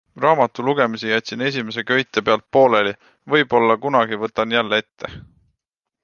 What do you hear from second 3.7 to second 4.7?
kunagi võtan